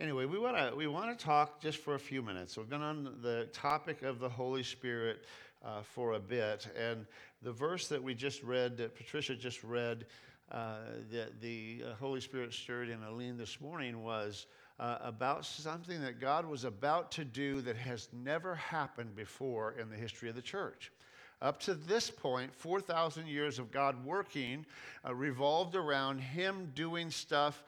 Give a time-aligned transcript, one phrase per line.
[0.00, 2.56] anyway, we want to we want to talk just for a few minutes.
[2.56, 5.24] We've been on the topic of the Holy Spirit
[5.64, 7.06] uh, for a bit, and
[7.42, 10.06] the verse that we just read, that Patricia just read,
[10.50, 10.78] uh,
[11.12, 14.46] that the uh, Holy Spirit stirred in Aline this morning was.
[14.78, 19.90] Uh, about something that God was about to do that has never happened before in
[19.90, 20.90] the history of the church.
[21.42, 24.64] Up to this point, 4,000 years of God working
[25.06, 27.62] uh, revolved around Him doing stuff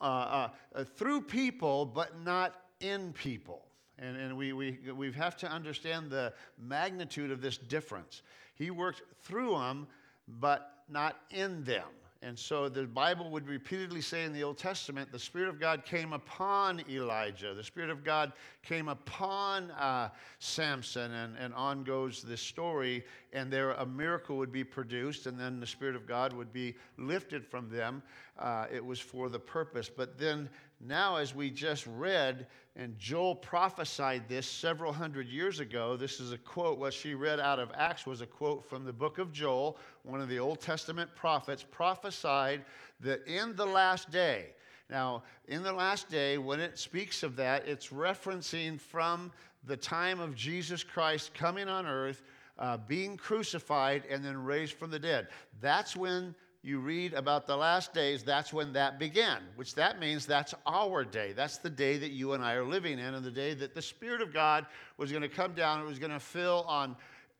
[0.00, 3.66] uh, uh, through people, but not in people.
[3.98, 8.22] And, and we, we, we have to understand the magnitude of this difference.
[8.54, 9.86] He worked through them,
[10.28, 11.88] but not in them.
[12.22, 15.84] And so the Bible would repeatedly say in the Old Testament, the Spirit of God
[15.84, 17.54] came upon Elijah.
[17.54, 20.08] The Spirit of God came upon uh,
[20.38, 23.04] Samson, and, and on goes this story.
[23.32, 26.74] And there a miracle would be produced, and then the Spirit of God would be
[26.96, 28.02] lifted from them.
[28.38, 29.88] Uh, it was for the purpose.
[29.88, 30.48] But then
[30.80, 35.96] now, as we just read, and Joel prophesied this several hundred years ago.
[35.96, 36.78] This is a quote.
[36.78, 40.20] What she read out of Acts was a quote from the book of Joel, one
[40.20, 42.64] of the Old Testament prophets, prophesied
[43.00, 44.50] that in the last day,
[44.88, 49.32] now, in the last day, when it speaks of that, it's referencing from
[49.64, 52.22] the time of Jesus Christ coming on earth,
[52.58, 55.28] uh, being crucified, and then raised from the dead.
[55.60, 60.26] That's when you read about the last days, that's when that began, which that means
[60.26, 61.32] that's our day.
[61.32, 63.82] That's the day that you and I are living in, and the day that the
[63.82, 64.66] Spirit of God
[64.98, 65.80] was going to come down.
[65.80, 66.96] It was going to fill on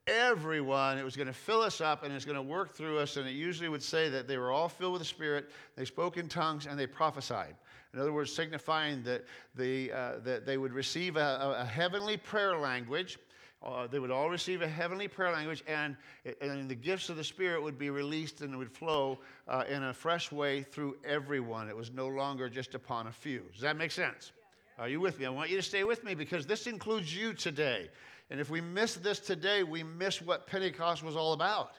[0.06, 0.98] everyone.
[0.98, 3.16] It was going to fill us up and it's going to work through us.
[3.16, 6.16] And it usually would say that they were all filled with the Spirit, they spoke
[6.16, 7.56] in tongues, and they prophesied.
[7.92, 12.56] In other words, signifying that, the, uh, that they would receive a, a heavenly prayer
[12.56, 13.18] language
[13.62, 15.96] uh, they would all receive a heavenly prayer language, and,
[16.40, 19.82] and the gifts of the Spirit would be released and it would flow uh, in
[19.84, 21.68] a fresh way through everyone.
[21.68, 23.42] It was no longer just upon a few.
[23.52, 24.32] Does that make sense?
[24.78, 25.26] Are you with me?
[25.26, 27.88] I want you to stay with me because this includes you today.
[28.30, 31.76] And if we miss this today, we miss what Pentecost was all about.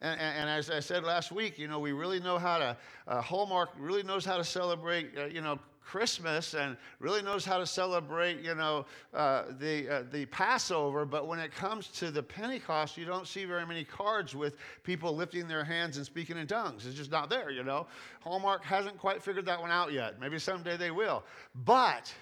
[0.00, 2.76] And, and, and, as I said last week, you know, we really know how to,
[3.06, 5.58] uh, Hallmark really knows how to celebrate, uh, you know,
[5.90, 11.04] Christmas and really knows how to celebrate, you know, uh, the, uh, the Passover.
[11.04, 15.16] But when it comes to the Pentecost, you don't see very many cards with people
[15.16, 16.86] lifting their hands and speaking in tongues.
[16.86, 17.88] It's just not there, you know.
[18.20, 20.20] Hallmark hasn't quite figured that one out yet.
[20.20, 21.24] Maybe someday they will.
[21.64, 22.14] But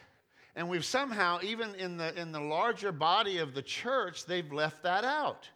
[0.56, 4.82] and we've somehow, even in the, in the larger body of the church, they've left
[4.82, 5.48] that out.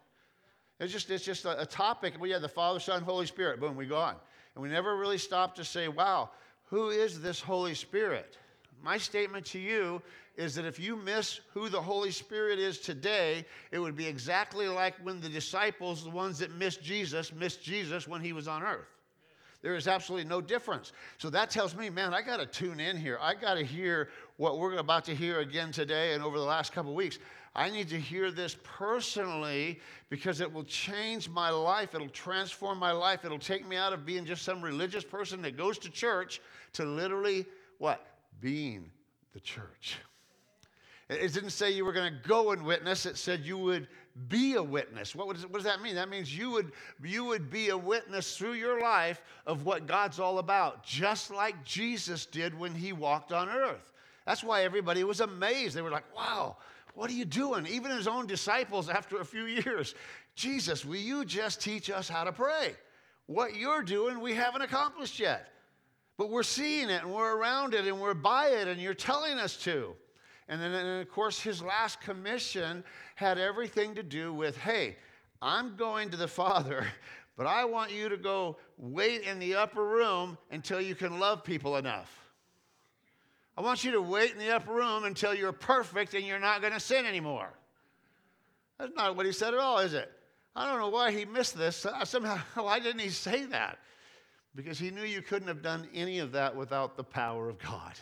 [0.79, 2.13] It's just, it's just a, a topic.
[2.19, 3.59] We have the Father, Son, Holy Spirit.
[3.59, 4.15] Boom, we go on.
[4.55, 6.29] And we never really stop to say, wow,
[6.73, 8.35] who is this Holy Spirit?
[8.81, 10.01] My statement to you
[10.35, 14.67] is that if you miss who the Holy Spirit is today, it would be exactly
[14.67, 18.63] like when the disciples, the ones that missed Jesus, missed Jesus when he was on
[18.63, 18.87] earth.
[19.61, 20.93] There is absolutely no difference.
[21.19, 23.19] So that tells me, man, I got to tune in here.
[23.21, 26.73] I got to hear what we're about to hear again today and over the last
[26.73, 27.19] couple weeks.
[27.55, 31.93] I need to hear this personally because it will change my life.
[31.93, 33.25] It'll transform my life.
[33.25, 36.41] It'll take me out of being just some religious person that goes to church
[36.73, 37.45] to literally
[37.77, 38.05] what?
[38.41, 38.89] Being
[39.33, 39.97] the church.
[41.09, 43.87] It didn't say you were going to go and witness, it said you would
[44.29, 45.13] be a witness.
[45.13, 45.95] What, what does that mean?
[45.95, 46.71] That means you would,
[47.03, 51.63] you would be a witness through your life of what God's all about, just like
[51.63, 53.91] Jesus did when he walked on earth.
[54.25, 55.75] That's why everybody was amazed.
[55.75, 56.57] They were like, wow,
[56.93, 57.67] what are you doing?
[57.67, 59.95] Even his own disciples, after a few years,
[60.35, 62.75] Jesus, will you just teach us how to pray?
[63.25, 65.49] What you're doing, we haven't accomplished yet.
[66.17, 69.39] But we're seeing it and we're around it and we're by it and you're telling
[69.39, 69.95] us to.
[70.47, 72.83] And then, and of course, his last commission
[73.15, 74.97] had everything to do with hey,
[75.41, 76.85] I'm going to the Father,
[77.35, 81.43] but I want you to go wait in the upper room until you can love
[81.43, 82.22] people enough.
[83.55, 86.61] I want you to wait in the upper room until you're perfect and you're not
[86.61, 87.49] going to sin anymore.
[88.79, 90.11] That's not what he said at all, is it?
[90.55, 91.85] I don't know why he missed this.
[92.03, 93.79] Somehow, why didn't he say that?
[94.55, 97.93] Because he knew you couldn't have done any of that without the power of God.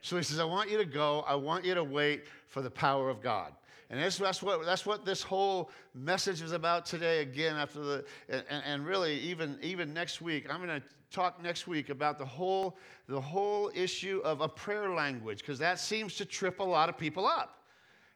[0.00, 1.24] So he says, I want you to go.
[1.26, 3.52] I want you to wait for the power of God.
[3.90, 8.04] And that's, that's, what, that's what this whole message is about today, again, after the,
[8.28, 12.24] and, and really, even, even next week, I'm going to talk next week about the
[12.24, 12.76] whole,
[13.08, 16.98] the whole issue of a prayer language, because that seems to trip a lot of
[16.98, 17.62] people up.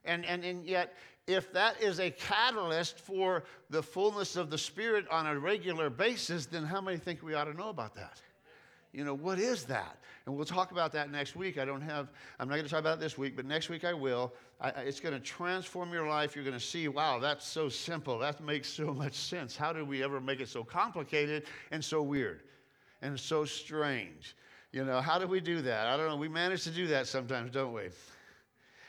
[0.04, 0.94] And, and, and yet,
[1.26, 6.46] if that is a catalyst for the fullness of the Spirit on a regular basis,
[6.46, 8.20] then how many think we ought to know about that?
[8.92, 9.98] You know, what is that?
[10.24, 11.58] And we'll talk about that next week.
[11.58, 12.08] I don't have,
[12.40, 14.32] I'm not going to talk about it this week, but next week I will.
[14.60, 16.34] I, it's going to transform your life.
[16.34, 18.18] You're going to see, wow, that's so simple.
[18.18, 19.56] That makes so much sense.
[19.56, 22.42] How did we ever make it so complicated and so weird
[23.02, 24.36] and so strange?
[24.72, 25.86] You know, how do we do that?
[25.86, 26.16] I don't know.
[26.16, 27.88] We manage to do that sometimes, don't we?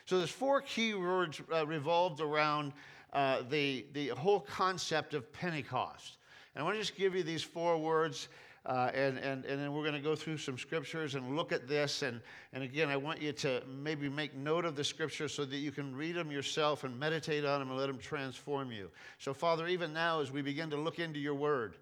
[0.06, 2.74] So there's four key words uh, revolved around
[3.14, 6.18] uh, the, the whole concept of Pentecost.
[6.54, 8.28] And I want to just give you these four words,
[8.66, 11.68] uh, and, and, and then we're going to go through some scriptures and look at
[11.68, 12.02] this.
[12.02, 12.22] And,
[12.54, 15.72] and again, I want you to maybe make note of the scriptures so that you
[15.72, 18.90] can read them yourself and meditate on them and let them transform you.
[19.18, 21.78] So, Father, even now as we begin to look into your word,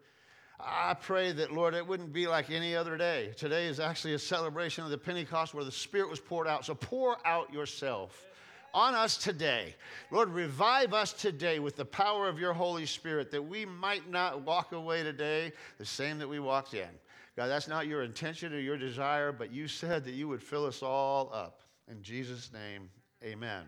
[0.59, 3.31] I pray that, Lord, it wouldn't be like any other day.
[3.37, 6.65] Today is actually a celebration of the Pentecost where the Spirit was poured out.
[6.65, 8.25] So pour out yourself
[8.73, 9.75] on us today.
[10.09, 14.41] Lord, revive us today with the power of your Holy Spirit that we might not
[14.41, 16.89] walk away today the same that we walked in.
[17.35, 20.65] God, that's not your intention or your desire, but you said that you would fill
[20.65, 21.61] us all up.
[21.89, 22.89] In Jesus' name,
[23.23, 23.63] amen.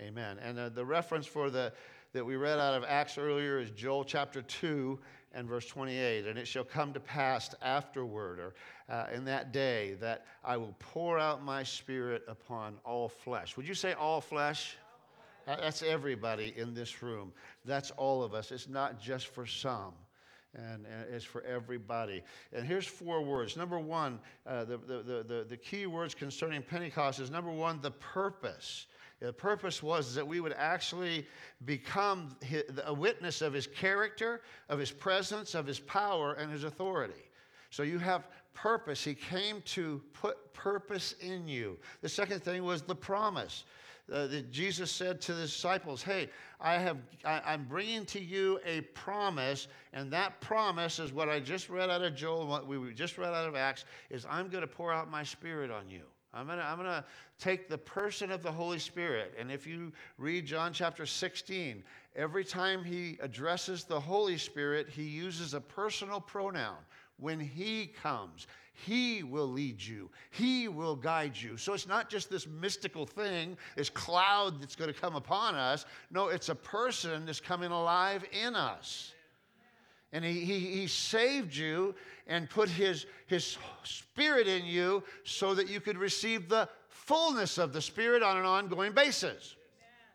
[0.00, 0.38] Amen.
[0.40, 1.72] And uh, the reference for the
[2.12, 4.98] that we read out of Acts earlier is Joel chapter 2
[5.32, 6.26] and verse 28.
[6.26, 8.54] And it shall come to pass afterward, or
[8.88, 13.56] uh, in that day, that I will pour out my spirit upon all flesh.
[13.56, 14.76] Would you say all flesh?
[15.46, 17.32] That's everybody in this room.
[17.64, 18.52] That's all of us.
[18.52, 19.92] It's not just for some.
[20.54, 22.22] And, and, it's for everybody.
[22.52, 23.56] And here's four words.
[23.56, 27.92] Number one, uh, the, the, the, the key words concerning Pentecost is number one, the
[27.92, 28.86] purpose.
[29.20, 31.26] The purpose was that we would actually
[31.66, 32.36] become
[32.84, 37.28] a witness of his character, of his presence, of his power, and his authority.
[37.68, 39.04] So you have purpose.
[39.04, 41.78] He came to put purpose in you.
[42.00, 43.64] The second thing was the promise.
[44.10, 46.30] Uh, that Jesus said to the disciples, "Hey,
[46.60, 51.38] I have, I, I'm bringing to you a promise, and that promise is what I
[51.38, 54.62] just read out of Joel, what we just read out of Acts, is I'm going
[54.62, 57.04] to pour out my Spirit on you." I'm going to I'm gonna
[57.38, 59.34] take the person of the Holy Spirit.
[59.38, 61.82] And if you read John chapter 16,
[62.14, 66.76] every time he addresses the Holy Spirit, he uses a personal pronoun.
[67.18, 71.56] When he comes, he will lead you, he will guide you.
[71.56, 75.84] So it's not just this mystical thing, this cloud that's going to come upon us.
[76.10, 79.12] No, it's a person that's coming alive in us.
[80.12, 81.94] And he, he, he saved you
[82.26, 87.72] and put his, his spirit in you so that you could receive the fullness of
[87.72, 89.56] the spirit on an ongoing basis.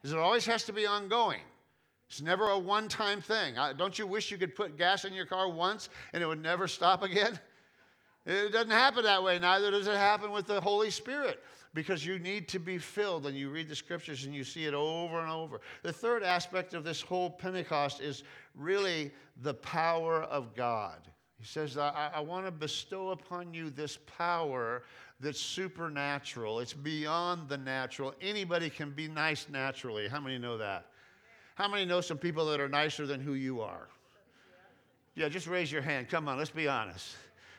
[0.02, 1.42] Because it always has to be ongoing.
[2.10, 3.56] It's never a one time thing.
[3.78, 6.68] Don't you wish you could put gas in your car once and it would never
[6.68, 7.40] stop again?
[8.28, 9.38] It doesn't happen that way.
[9.38, 11.44] Neither does it happen with the Holy Spirit
[11.76, 14.74] because you need to be filled and you read the scriptures and you see it
[14.74, 15.60] over and over.
[15.84, 18.24] The third aspect of this whole Pentecost is
[18.56, 19.12] really
[19.44, 21.00] the power of God.
[21.38, 24.84] He says, I, I want to bestow upon you this power
[25.20, 26.62] that's supernatural.
[26.62, 28.16] It's beyond the natural.
[28.22, 30.08] Anybody can be nice naturally.
[30.08, 30.88] How many know that?
[31.56, 33.90] How many know some people that are nicer than who you are?
[35.14, 36.08] Yeah, just raise your hand.
[36.10, 37.16] Come on, let's be honest.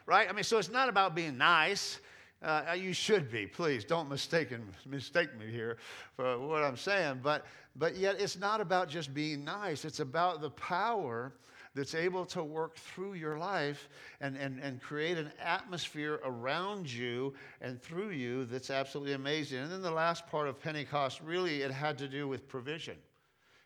[0.06, 0.26] Right?
[0.28, 2.00] I mean, so it's not about being nice.
[2.42, 3.84] Uh, you should be, please.
[3.84, 4.50] Don't mistake,
[4.86, 5.78] mistake me here
[6.14, 7.20] for what I'm saying.
[7.22, 7.46] But,
[7.76, 11.32] but yet, it's not about just being nice, it's about the power
[11.74, 13.88] that's able to work through your life
[14.20, 19.58] and, and, and create an atmosphere around you and through you that's absolutely amazing.
[19.58, 22.96] And then the last part of Pentecost, really, it had to do with provision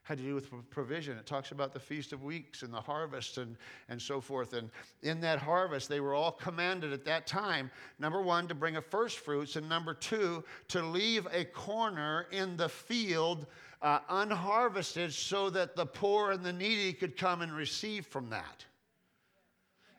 [0.02, 1.17] had to do with provision.
[1.19, 3.56] It talks about the Feast of Weeks and the harvest and,
[3.88, 4.55] and so forth.
[4.55, 4.70] And
[5.02, 8.81] in that harvest, they were all commanded at that time number one, to bring a
[8.81, 13.47] first fruits, and number two, to leave a corner in the field
[13.83, 18.64] uh, unharvested so that the poor and the needy could come and receive from that.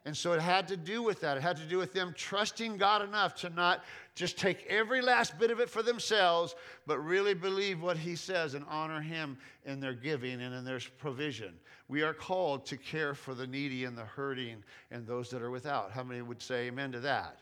[0.04, 1.38] And so it had to do with that.
[1.38, 3.84] It had to do with them trusting God enough to not
[4.16, 8.54] just take every last bit of it for themselves, but really believe what He says
[8.54, 11.54] and honor Him in their giving and in their provision.
[11.88, 15.52] We are called to care for the needy and the hurting and those that are
[15.52, 15.92] without.
[15.92, 17.40] How many would say amen to that?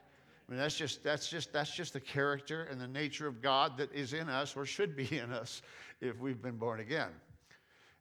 [0.47, 3.77] I mean, that's just, that's just, that's just the character and the nature of God
[3.77, 5.61] that is in us or should be in us
[6.01, 7.09] if we've been born again.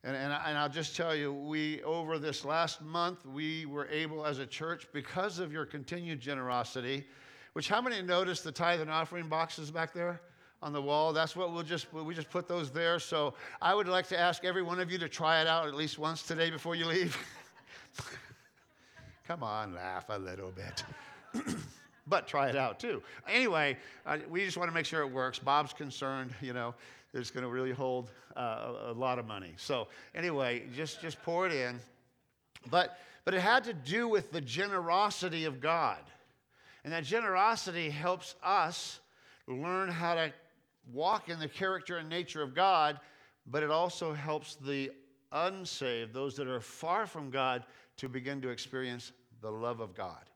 [0.05, 4.25] And, and, and I'll just tell you, we, over this last month, we were able
[4.25, 7.05] as a church, because of your continued generosity,
[7.53, 10.21] which how many noticed the tithe and offering boxes back there
[10.63, 11.13] on the wall?
[11.13, 12.99] That's what we'll just, we just put those there.
[12.99, 15.75] So I would like to ask every one of you to try it out at
[15.75, 17.17] least once today before you leave.
[19.27, 20.85] Come on, laugh a little bit.
[22.07, 23.03] but try it out too.
[23.29, 23.77] Anyway,
[24.07, 25.39] uh, we just want to make sure it works.
[25.39, 26.75] Bob's concerned, you know
[27.15, 29.55] it's going to really hold uh, a, a lot of money.
[29.57, 31.79] So anyway, just just pour it in.
[32.71, 35.99] But but it had to do with the generosity of God.
[36.89, 39.01] And that generosity helps us
[39.47, 40.33] learn how to
[40.91, 42.99] walk in the character and nature of God,
[43.47, 44.91] but it also helps the
[45.31, 47.65] unsaved, those that are far from God,
[47.99, 50.31] to begin to experience the love of God.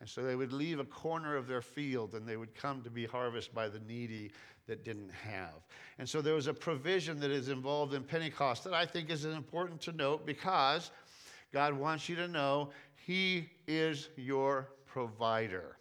[0.00, 2.90] And so they would leave a corner of their field and they would come to
[2.90, 4.30] be harvested by the needy
[4.66, 5.60] that didn't have.
[5.98, 9.26] And so there was a provision that is involved in Pentecost that I think is
[9.26, 10.90] important to note because
[11.52, 15.77] God wants you to know He is your provider.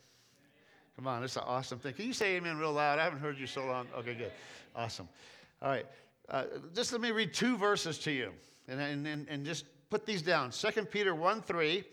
[0.98, 1.94] Come on, it's an awesome thing.
[1.94, 2.98] Can you say amen real loud?
[2.98, 3.86] I haven't heard you so long.
[4.00, 4.32] Okay, good.
[4.76, 5.08] Awesome.
[5.62, 5.86] All right.
[6.28, 8.32] Uh, just let me read two verses to you
[8.68, 11.84] and, and, and just put these down 2 Peter 1 3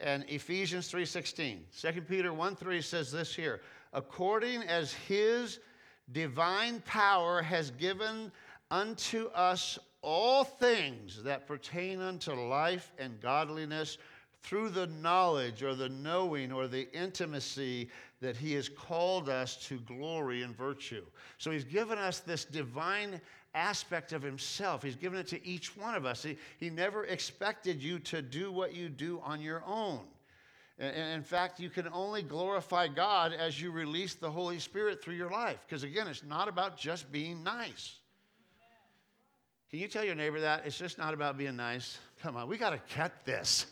[0.00, 1.60] and Ephesians 3:16.
[1.94, 3.62] 2 Peter 1 3 says this here,
[3.94, 5.60] according as his
[6.12, 8.30] divine power has given
[8.70, 13.98] unto us all things that pertain unto life and godliness
[14.42, 17.90] through the knowledge or the knowing or the intimacy
[18.20, 21.04] that he has called us to glory and virtue.
[21.38, 23.20] So he's given us this divine
[23.54, 24.82] aspect of himself.
[24.82, 26.22] He's given it to each one of us.
[26.22, 30.00] He, he never expected you to do what you do on your own.
[30.78, 35.30] In fact, you can only glorify God as you release the Holy Spirit through your
[35.30, 35.58] life.
[35.66, 37.96] Because again, it's not about just being nice.
[39.70, 40.64] Can you tell your neighbor that?
[40.64, 41.98] It's just not about being nice.
[42.22, 43.66] Come on, we got to catch this.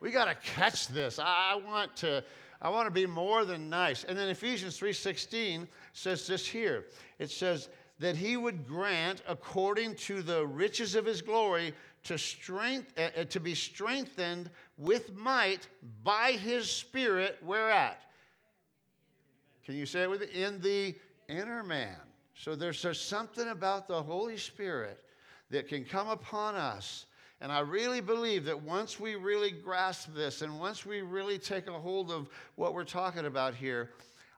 [0.00, 1.20] We got to catch this.
[1.22, 2.24] I want to.
[2.60, 4.04] I want to be more than nice.
[4.04, 6.86] And then Ephesians 3:16 says this here.
[7.18, 11.74] It says that he would grant according to the riches of his glory
[12.04, 15.68] to strength uh, to be strengthened with might
[16.02, 18.02] by his spirit where at?
[19.64, 20.28] Can you say it with me?
[20.32, 20.94] In the
[21.28, 21.96] inner man.
[22.34, 25.04] So there's, there's something about the Holy Spirit
[25.50, 27.06] that can come upon us.
[27.40, 31.68] And I really believe that once we really grasp this and once we really take
[31.68, 33.90] a hold of what we're talking about here,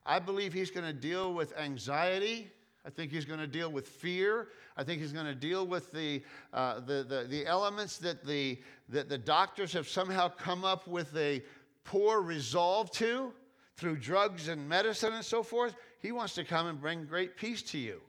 [0.05, 2.51] I believe he's going to deal with anxiety.
[2.85, 4.49] I think he's going to deal with fear.
[4.77, 8.59] I think he's going to deal with the, uh, the, the, the, elements that the,
[8.89, 11.43] that the doctors have somehow come up with a
[11.85, 13.33] poor resolve to
[13.77, 15.75] through drugs and medicine and so forth.
[16.01, 18.01] He wants to come and bring great peace to you.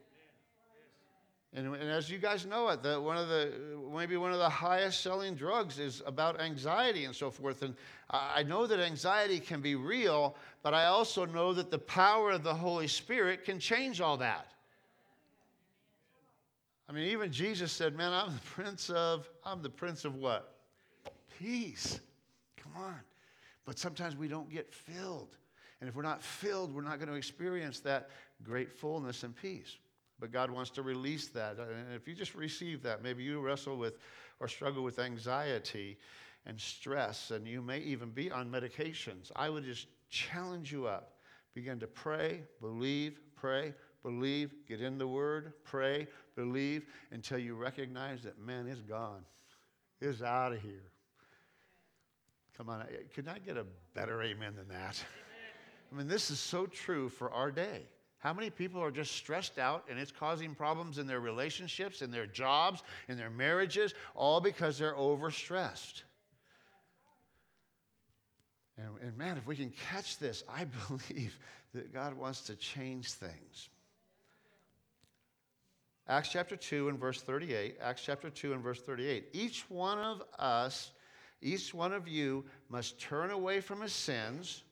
[1.54, 3.52] And, and, as you guys know it, the, one of the
[3.94, 7.62] maybe one of the highest selling drugs is about anxiety and so forth.
[7.62, 7.74] And
[8.08, 12.42] I know that anxiety can be real, but I also know that the power of
[12.42, 14.46] the Holy Spirit can change all that.
[16.88, 20.54] I mean, even Jesus said, "Man, I'm the prince of I'm the prince of what?
[21.38, 22.00] Peace."
[22.56, 23.00] Come on.
[23.66, 25.36] But sometimes we don't get filled.
[25.80, 28.08] And if we're not filled, we're not going to experience that
[28.42, 29.76] great fullness and peace.
[30.22, 31.58] But God wants to release that.
[31.58, 33.98] And if you just receive that, maybe you wrestle with
[34.38, 35.98] or struggle with anxiety
[36.46, 41.14] and stress, and you may even be on medications, I would just challenge you up.
[41.54, 43.74] Begin to pray, believe, pray,
[44.04, 49.24] believe, get in the Word, pray, believe, until you recognize that, man, it's gone.
[50.00, 50.84] It's out of here.
[52.56, 55.04] Come on, could I get a better amen than that?
[55.90, 57.82] I mean, this is so true for our day.
[58.22, 62.12] How many people are just stressed out and it's causing problems in their relationships, in
[62.12, 66.02] their jobs, in their marriages, all because they're overstressed?
[68.78, 71.36] And, and man, if we can catch this, I believe
[71.74, 73.70] that God wants to change things.
[76.06, 77.78] Acts chapter 2 and verse 38.
[77.82, 79.30] Acts chapter 2 and verse 38.
[79.32, 80.92] Each one of us,
[81.40, 84.62] each one of you must turn away from his sins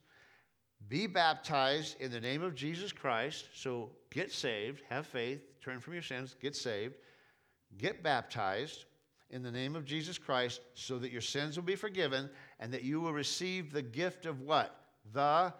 [0.88, 3.46] be baptized in the name of Jesus Christ.
[3.54, 6.94] So get saved, have faith, turn from your sins, get saved,
[7.78, 8.86] get baptized
[9.30, 12.82] in the name of Jesus Christ so that your sins will be forgiven and that
[12.82, 14.74] you will receive the gift of what?
[15.12, 15.52] The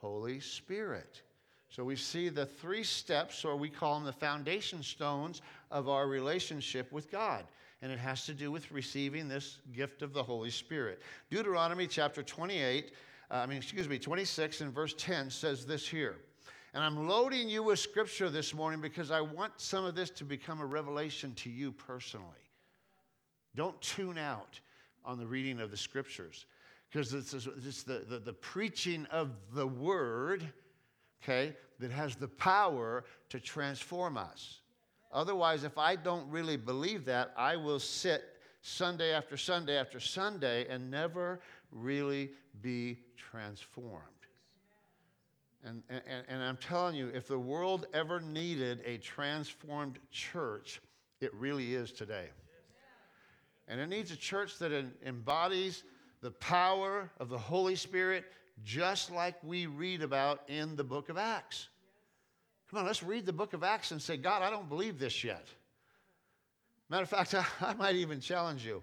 [0.00, 1.22] Holy Spirit.
[1.68, 6.08] So we see the three steps, or we call them the foundation stones of our
[6.08, 7.44] relationship with God.
[7.82, 11.00] And it has to do with receiving this gift of the Holy Spirit.
[11.30, 12.92] Deuteronomy chapter 28
[13.30, 16.16] uh, I mean, excuse me, 26 and verse 10 says this here.
[16.74, 20.24] And I'm loading you with scripture this morning because I want some of this to
[20.24, 22.26] become a revelation to you personally.
[23.56, 24.58] Don't tune out
[25.04, 26.46] on the reading of the scriptures
[26.90, 30.44] because it's, it's the, the, the preaching of the word,
[31.22, 34.60] okay, that has the power to transform us.
[35.12, 38.22] Otherwise, if I don't really believe that, I will sit
[38.62, 42.30] Sunday after Sunday after Sunday and never really
[42.62, 44.04] be transformed.
[45.64, 50.80] And, and, and I'm telling you, if the world ever needed a transformed church,
[51.20, 52.28] it really is today.
[53.68, 54.72] And it needs a church that
[55.06, 55.84] embodies
[56.22, 58.24] the power of the Holy Spirit,
[58.64, 61.68] just like we read about in the book of Acts.
[62.70, 65.22] Come on, let's read the book of Acts and say, God, I don't believe this
[65.24, 65.46] yet.
[66.88, 68.82] Matter of fact, I, I might even challenge you.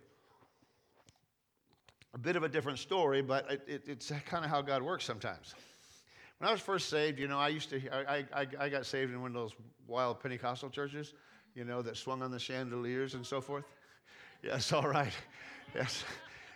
[2.14, 5.06] A bit of a different story, but it, it, it's kind of how God works
[5.06, 5.54] sometimes.
[6.40, 9.12] When I was first saved, you know, I used to, I, I, I got saved
[9.12, 9.54] in one of those
[9.88, 11.14] wild Pentecostal churches,
[11.56, 13.66] you know, that swung on the chandeliers and so forth.
[14.44, 15.14] Yes, all right.
[15.74, 16.04] Yes.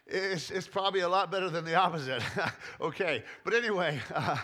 [0.05, 2.21] It's, it's probably a lot better than the opposite.
[2.81, 3.23] okay.
[3.43, 4.37] But anyway, uh,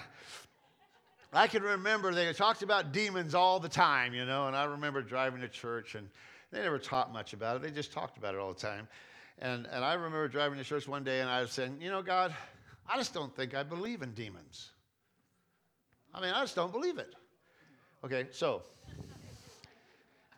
[1.34, 5.02] I can remember they talked about demons all the time, you know, and I remember
[5.02, 6.10] driving to church and
[6.52, 7.62] they never taught much about it.
[7.62, 8.88] They just talked about it all the time.
[9.40, 12.02] And, and I remember driving to church one day and I was saying, you know,
[12.02, 12.34] God,
[12.90, 14.72] I just don't think I believe in demons.
[16.14, 17.14] I mean, I just don't believe it.
[18.04, 18.64] Okay, so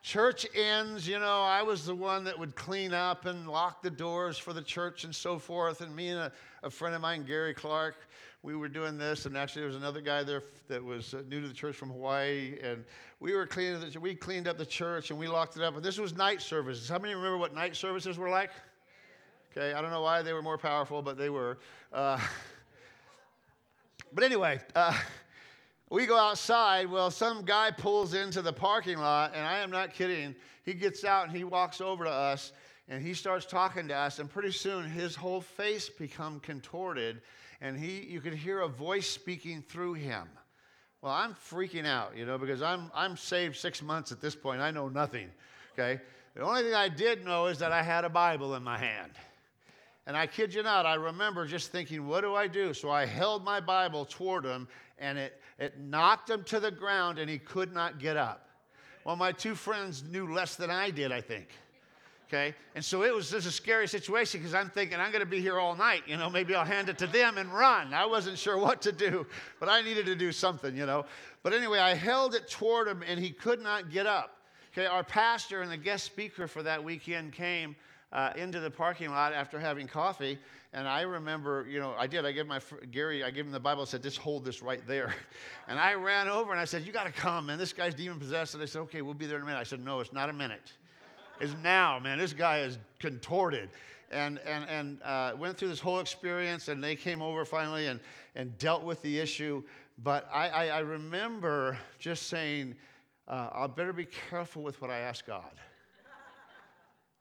[0.02, 3.90] church ends, you know, I was the one that would clean up and lock the
[3.90, 5.82] doors for the church and so forth.
[5.82, 6.32] And me and a,
[6.64, 7.96] a friend of mine, Gary Clark,
[8.42, 9.26] we were doing this.
[9.26, 11.90] And actually, there was another guy there that was uh, new to the church from
[11.90, 12.58] Hawaii.
[12.64, 12.84] And
[13.20, 15.76] we were cleaning, the, we cleaned up the church and we locked it up.
[15.76, 16.90] And this was night services.
[16.90, 18.52] How many remember what night services were like?
[19.52, 21.58] Okay, I don't know why they were more powerful, but they were.
[21.92, 22.20] Uh,
[24.14, 24.98] but anyway, uh,
[25.90, 26.90] we go outside.
[26.90, 30.36] Well, some guy pulls into the parking lot, and I am not kidding.
[30.64, 32.52] He gets out and he walks over to us
[32.90, 37.22] and he starts talking to us, and pretty soon his whole face become contorted,
[37.62, 40.28] and he you could hear a voice speaking through him.
[41.02, 44.60] Well, I'm freaking out, you know, because I'm I'm saved six months at this point.
[44.60, 45.30] I know nothing.
[45.74, 46.02] Okay.
[46.36, 49.12] The only thing I did know is that I had a Bible in my hand.
[50.10, 52.74] And I kid you not, I remember just thinking, what do I do?
[52.74, 57.20] So I held my Bible toward him and it, it knocked him to the ground
[57.20, 58.50] and he could not get up.
[59.06, 61.50] Well, my two friends knew less than I did, I think.
[62.28, 62.56] Okay?
[62.74, 65.42] And so it was just a scary situation because I'm thinking, I'm going to be
[65.42, 66.02] here all night.
[66.08, 67.94] You know, maybe I'll hand it to them and run.
[67.94, 69.28] I wasn't sure what to do,
[69.60, 71.06] but I needed to do something, you know.
[71.44, 74.38] But anyway, I held it toward him and he could not get up.
[74.74, 77.76] Okay, our pastor and the guest speaker for that weekend came
[78.12, 80.38] uh, into the parking lot after having coffee.
[80.74, 82.26] And I remember, you know, I did.
[82.26, 82.60] I gave my
[82.92, 83.82] Gary, I gave him the Bible.
[83.82, 85.14] I said, just hold this right there.
[85.68, 87.60] And I ran over and I said, you got to come, man.
[87.60, 88.56] This guy's demon possessed.
[88.56, 89.60] And they said, okay, we'll be there in a minute.
[89.60, 90.74] I said, no, it's not a minute.
[91.40, 92.18] It's now, man.
[92.18, 93.70] This guy is contorted.
[94.12, 98.00] And, and, and uh, went through this whole experience, and they came over finally and,
[98.34, 99.62] and dealt with the issue.
[100.04, 102.76] But I, I, I remember just saying,
[103.28, 105.52] uh, I better be careful with what I ask God.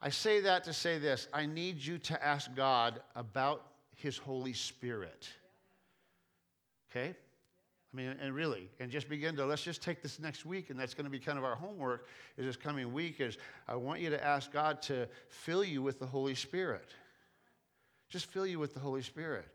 [0.01, 3.65] I say that to say this I need you to ask God about
[3.97, 5.29] His Holy Spirit.
[6.91, 7.15] Okay?
[7.93, 10.79] I mean, and really, and just begin to, let's just take this next week, and
[10.79, 12.07] that's going to be kind of our homework
[12.37, 15.99] is this coming week, is I want you to ask God to fill you with
[15.99, 16.91] the Holy Spirit.
[18.11, 19.47] Just fill you with the Holy Spirit.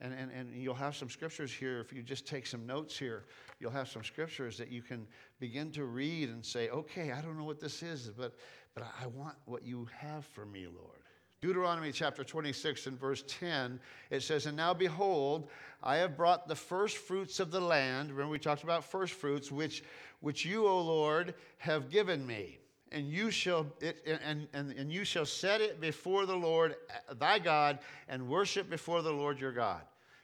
[0.00, 1.80] And, and, and you'll have some scriptures here.
[1.80, 3.24] If you just take some notes here,
[3.60, 5.06] you'll have some scriptures that you can
[5.38, 8.34] begin to read and say, okay, I don't know what this is, but
[8.74, 10.98] but I want what you have for me, Lord.
[11.42, 13.80] Deuteronomy chapter 26 and verse 10,
[14.10, 15.48] it says, And now behold,
[15.82, 18.10] I have brought the first fruits of the land.
[18.10, 19.82] Remember, we talked about first fruits, which,
[20.20, 22.58] which you, O Lord, have given me.
[22.92, 27.14] And you shall it, and, and, and you shall set it before the Lord eh,
[27.18, 29.80] thy God and worship before the Lord your God.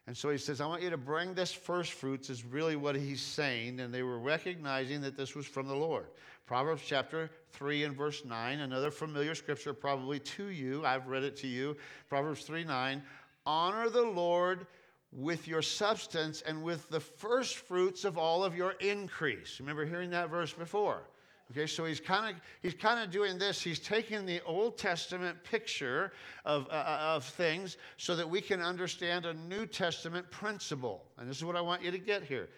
[0.06, 2.94] And so he says, I want you to bring this first fruits, is really what
[2.94, 3.80] he's saying.
[3.80, 6.06] And they were recognizing that this was from the Lord.
[6.46, 10.84] Proverbs chapter 3 and verse 9, another familiar scripture probably to you.
[10.84, 11.76] I've read it to you.
[12.08, 13.02] Proverbs 3 9.
[13.46, 14.66] Honor the Lord
[15.12, 19.58] with your substance and with the first fruits of all of your increase.
[19.58, 21.02] Remember hearing that verse before?
[21.50, 23.62] Okay, so he's kind of he's kind of doing this.
[23.62, 26.12] He's taking the Old Testament picture
[26.44, 31.06] of, uh, uh, of things so that we can understand a New Testament principle.
[31.16, 32.50] And this is what I want you to get here.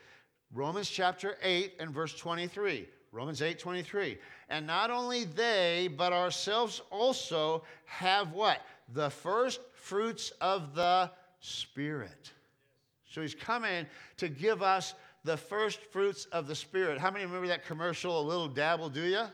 [0.53, 2.89] Romans chapter 8 and verse 23.
[3.13, 4.19] Romans 8 23.
[4.49, 8.61] And not only they, but ourselves also have what?
[8.93, 12.33] The first fruits of the Spirit.
[13.09, 13.87] So he's coming
[14.19, 14.95] to give us
[15.25, 16.99] the first fruits of the Spirit.
[16.99, 19.25] How many remember that commercial, A Little Dabble Do You?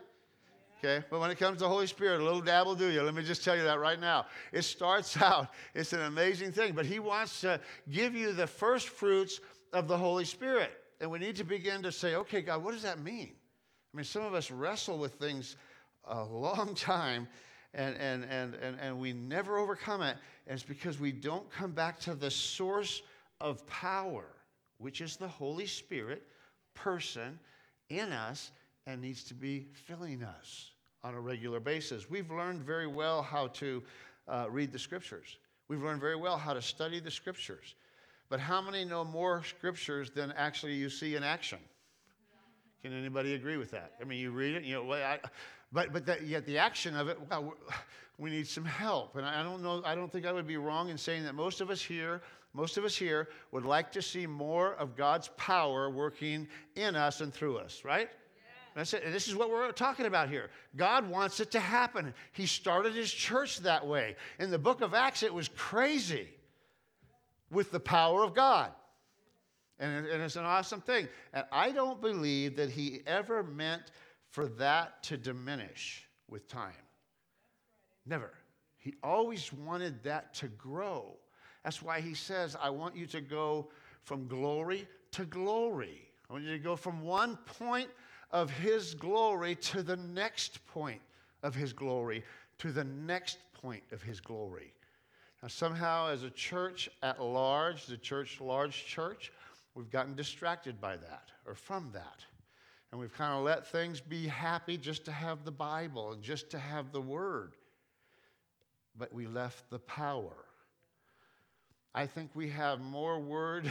[0.78, 3.00] Okay, but when it comes to the Holy Spirit, a little dabble do you.
[3.02, 4.26] Let me just tell you that right now.
[4.52, 7.60] It starts out, it's an amazing thing, but He wants to
[7.90, 9.40] give you the first fruits
[9.72, 10.70] of the Holy Spirit.
[11.00, 13.32] And we need to begin to say, okay, God, what does that mean?
[13.96, 15.56] I mean, some of us wrestle with things
[16.04, 17.26] a long time
[17.72, 20.18] and, and, and, and, and we never overcome it.
[20.46, 23.00] And it's because we don't come back to the source
[23.40, 24.26] of power,
[24.76, 26.24] which is the Holy Spirit
[26.74, 27.38] person
[27.88, 28.50] in us
[28.86, 32.10] and needs to be filling us on a regular basis.
[32.10, 33.82] We've learned very well how to
[34.28, 37.76] uh, read the scriptures, we've learned very well how to study the scriptures.
[38.28, 41.60] But how many know more scriptures than actually you see in action?
[42.82, 43.92] Can anybody agree with that?
[44.00, 45.18] I mean, you read it, you know, I,
[45.72, 47.54] but but that, yet the action of it, well,
[48.18, 49.16] we need some help.
[49.16, 51.60] And I don't know, I don't think I would be wrong in saying that most
[51.60, 52.22] of us here,
[52.54, 57.20] most of us here would like to see more of God's power working in us
[57.20, 58.08] and through us, right?
[58.74, 59.04] That's it.
[59.04, 60.50] And this is what we're talking about here.
[60.76, 62.12] God wants it to happen.
[62.32, 64.16] He started his church that way.
[64.38, 66.28] In the book of Acts, it was crazy
[67.50, 68.70] with the power of God.
[69.78, 71.08] And, and it's an awesome thing.
[71.32, 73.82] And I don't believe that he ever meant
[74.30, 76.72] for that to diminish with time.
[78.06, 78.32] Never.
[78.78, 81.16] He always wanted that to grow.
[81.64, 83.68] That's why he says, I want you to go
[84.04, 86.08] from glory to glory.
[86.28, 87.88] I want you to go from one point
[88.30, 91.00] of his glory to the next point
[91.42, 92.24] of his glory,
[92.58, 94.72] to the next point of his glory.
[95.42, 99.32] Now, somehow, as a church at large, the church, large church,
[99.76, 102.24] we've gotten distracted by that or from that.
[102.90, 106.50] And we've kind of let things be happy just to have the Bible and just
[106.50, 107.52] to have the Word.
[108.98, 110.32] But we left the power.
[111.94, 113.70] I think we have more Word,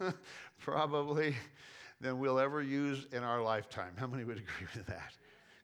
[0.58, 1.34] probably
[2.00, 3.92] than we'll ever use in our lifetime.
[3.96, 5.12] How many would agree with that?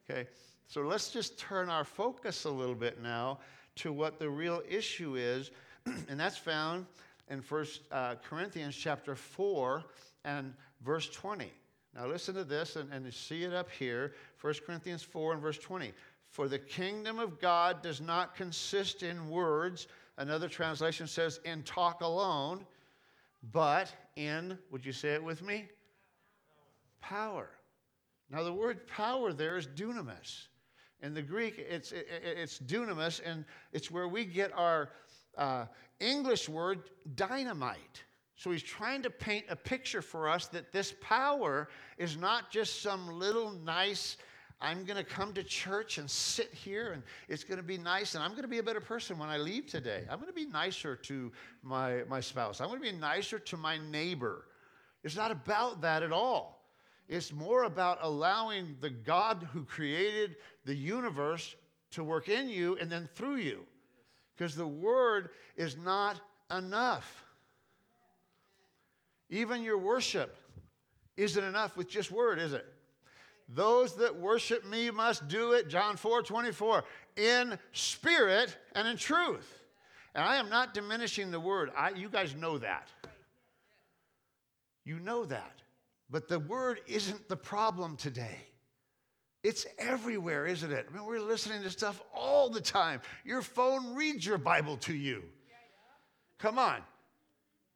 [0.08, 0.28] Okay,
[0.66, 3.40] so let's just turn our focus a little bit now
[3.76, 5.50] to what the real issue is,
[6.08, 6.86] and that's found
[7.32, 9.82] in First uh, Corinthians chapter 4
[10.24, 11.50] and verse 20.
[11.94, 14.12] Now listen to this and, and see it up here.
[14.40, 15.92] 1 Corinthians 4 and verse 20.
[16.28, 19.88] For the kingdom of God does not consist in words.
[20.18, 22.64] Another translation says in talk alone,
[23.52, 25.66] but in, would you say it with me?
[27.02, 27.50] power.
[28.30, 30.46] Now, the word power there is dunamis.
[31.02, 34.90] In the Greek, it's, it's dunamis, and it's where we get our
[35.36, 35.66] uh,
[36.00, 38.02] English word dynamite.
[38.36, 42.82] So he's trying to paint a picture for us that this power is not just
[42.82, 44.16] some little nice,
[44.60, 48.14] I'm going to come to church and sit here and it's going to be nice
[48.14, 50.04] and I'm going to be a better person when I leave today.
[50.08, 52.60] I'm going to be nicer to my, my spouse.
[52.60, 54.46] I'm going to be nicer to my neighbor.
[55.04, 56.64] It's not about that at all.
[57.08, 61.56] It's more about allowing the God who created the universe
[61.92, 63.66] to work in you and then through you.
[64.36, 67.24] Because the word is not enough.
[69.30, 70.36] Even your worship
[71.16, 72.66] isn't enough with just word, is it?
[73.48, 76.84] Those that worship me must do it, John 4 24,
[77.16, 79.60] in spirit and in truth.
[80.14, 81.70] And I am not diminishing the word.
[81.76, 82.88] I, you guys know that.
[84.84, 85.62] You know that.
[86.10, 88.38] But the word isn't the problem today.
[89.42, 90.86] It's everywhere, isn't it?
[90.88, 93.00] I mean, we're listening to stuff all the time.
[93.24, 95.22] Your phone reads your Bible to you.
[96.38, 96.80] Come on.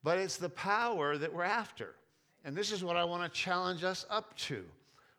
[0.04, 1.96] But it's the power that we're after.
[2.44, 4.64] And this is what I want to challenge us up to.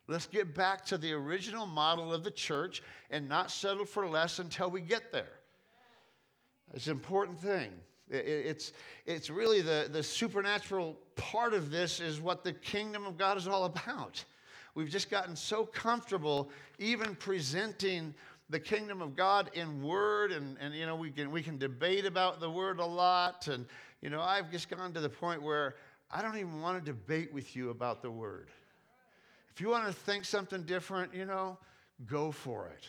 [0.06, 4.38] Let's get back to the original model of the church and not settle for less
[4.38, 5.28] until we get there.
[6.72, 7.70] It's an important thing.
[8.10, 8.72] It's,
[9.04, 13.46] it's really the, the supernatural part of this is what the kingdom of God is
[13.46, 14.24] all about.
[14.78, 18.14] We've just gotten so comfortable even presenting
[18.48, 22.06] the kingdom of God in word, and, and you know, we can, we can debate
[22.06, 23.48] about the word a lot.
[23.48, 23.66] And,
[24.02, 25.74] you know, I've just gone to the point where
[26.12, 28.50] I don't even want to debate with you about the word.
[29.52, 31.58] If you want to think something different, you know,
[32.06, 32.88] go for it.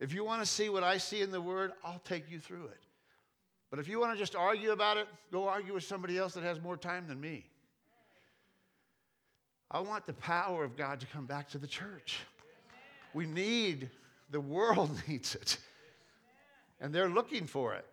[0.00, 2.64] If you want to see what I see in the word, I'll take you through
[2.64, 2.80] it.
[3.70, 6.42] But if you want to just argue about it, go argue with somebody else that
[6.42, 7.46] has more time than me.
[9.74, 12.20] I want the power of God to come back to the church.
[13.12, 13.90] We need,
[14.30, 15.58] the world needs it.
[16.80, 17.84] And they're looking for it.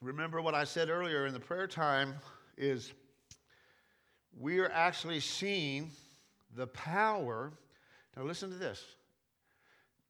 [0.00, 2.14] Remember what I said earlier in the prayer time
[2.56, 2.94] is
[4.40, 5.90] we are actually seeing
[6.56, 7.52] the power.
[8.16, 8.82] Now, listen to this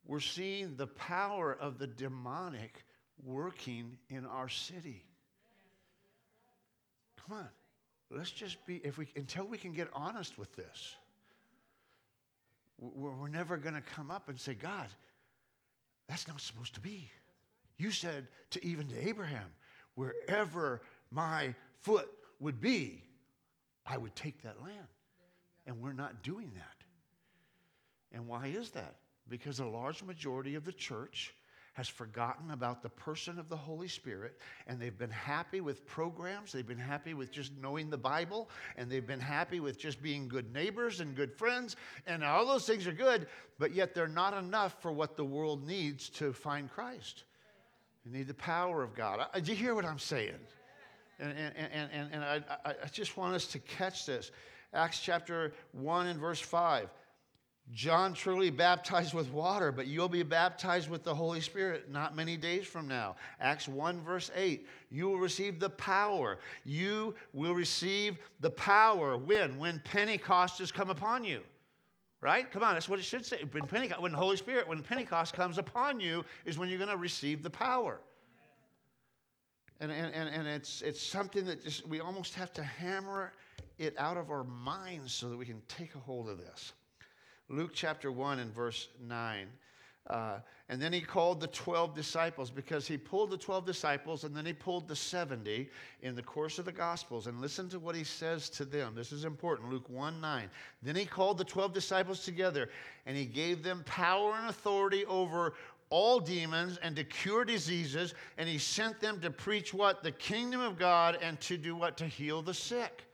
[0.07, 2.85] we're seeing the power of the demonic
[3.24, 5.02] working in our city.
[7.26, 7.48] Come on.
[8.14, 10.96] Let's just be, if we, until we can get honest with this,
[12.79, 14.87] we're, we're never going to come up and say, God,
[16.09, 17.11] that's not supposed to be.
[17.77, 19.46] You said to even to Abraham,
[19.94, 22.09] wherever my foot
[22.40, 23.03] would be,
[23.87, 24.87] I would take that land.
[25.66, 26.85] And we're not doing that.
[28.12, 28.96] And why is that?
[29.29, 31.35] because a large majority of the church
[31.74, 36.52] has forgotten about the person of the Holy Spirit and they've been happy with programs,
[36.52, 40.28] they've been happy with just knowing the Bible, and they've been happy with just being
[40.28, 43.26] good neighbors and good friends, and all those things are good,
[43.58, 47.24] but yet they're not enough for what the world needs to find Christ.
[48.04, 49.26] You need the power of God.
[49.42, 50.34] Do you hear what I'm saying?
[51.18, 54.30] And, and, and, and, and I, I just want us to catch this.
[54.72, 56.88] Acts chapter 1 and verse 5.
[57.72, 62.37] John truly baptized with water, but you'll be baptized with the Holy Spirit not many
[62.37, 63.16] days from now.
[63.40, 64.66] Acts 1, verse 8.
[64.90, 66.38] You will receive the power.
[66.64, 69.59] You will receive the power when?
[69.59, 71.40] When Pentecost has come upon you.
[72.20, 72.50] Right?
[72.50, 73.44] Come on, that's what it should say.
[73.50, 76.90] When, Pentecost, when the Holy Spirit, when Pentecost comes upon you, is when you're going
[76.90, 78.00] to receive the power.
[79.81, 83.33] And, and, and, and it's, it's something that just, we almost have to hammer
[83.79, 86.72] it out of our minds so that we can take a hold of this.
[87.48, 89.46] Luke chapter 1 and verse 9.
[90.09, 94.35] Uh, and then he called the 12 disciples because he pulled the 12 disciples and
[94.35, 95.68] then he pulled the 70
[96.02, 97.26] in the course of the Gospels.
[97.26, 98.94] And listen to what he says to them.
[98.94, 99.70] This is important.
[99.70, 100.50] Luke 1 9.
[100.83, 102.70] Then he called the 12 disciples together
[103.07, 105.54] and he gave them power and authority over
[105.90, 108.14] all demons and to cure diseases.
[108.37, 110.02] And he sent them to preach what?
[110.02, 111.96] The kingdom of God and to do what?
[111.98, 113.04] To heal the sick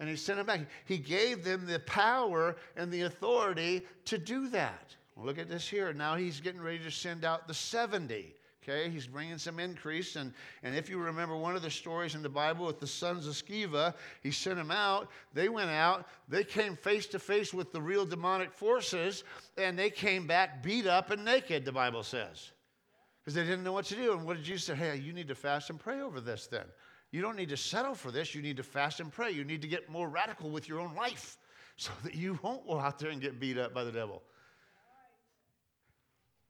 [0.00, 0.60] and he sent them back.
[0.84, 4.94] He gave them the power and the authority to do that.
[5.16, 5.92] look at this here.
[5.92, 8.34] Now he's getting ready to send out the 70.
[8.66, 10.16] Okay, he's bringing some increase.
[10.16, 13.26] And, and if you remember one of the stories in the Bible with the sons
[13.26, 15.10] of Sceva, he sent them out.
[15.34, 16.08] They went out.
[16.28, 19.22] They came face to face with the real demonic forces,
[19.58, 22.52] and they came back beat up and naked, the Bible says.
[23.20, 24.12] Because they didn't know what to do.
[24.12, 24.74] And what did you say?
[24.74, 26.64] Hey, you need to fast and pray over this then.
[27.14, 28.34] You don't need to settle for this.
[28.34, 29.30] You need to fast and pray.
[29.30, 31.38] You need to get more radical with your own life
[31.76, 34.20] so that you won't go out there and get beat up by the devil.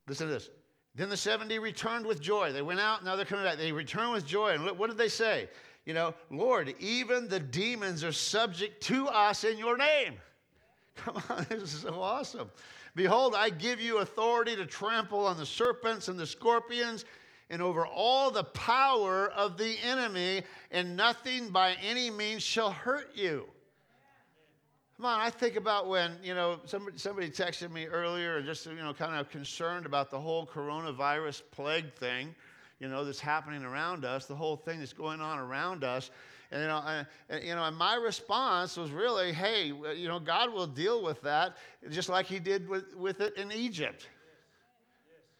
[0.08, 0.48] Listen to this.
[0.94, 2.50] Then the 70 returned with joy.
[2.50, 3.58] They went out, now they're coming back.
[3.58, 4.52] They returned with joy.
[4.52, 5.50] And what did they say?
[5.84, 10.14] You know, Lord, even the demons are subject to us in your name.
[10.96, 12.50] Come on, this is so awesome.
[12.94, 17.04] Behold, I give you authority to trample on the serpents and the scorpions
[17.50, 23.10] and over all the power of the enemy, and nothing by any means shall hurt
[23.14, 23.46] you.
[24.96, 28.76] Come on, I think about when, you know, somebody, somebody texted me earlier, just, you
[28.76, 32.34] know, kind of concerned about the whole coronavirus plague thing,
[32.78, 36.10] you know, that's happening around us, the whole thing that's going on around us.
[36.52, 37.04] And, you know, I,
[37.42, 41.56] you know, and my response was really, hey, you know, God will deal with that
[41.90, 44.08] just like he did with, with it in Egypt.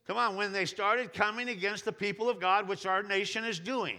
[0.07, 3.59] Come on, when they started coming against the people of God, which our nation is
[3.59, 3.99] doing.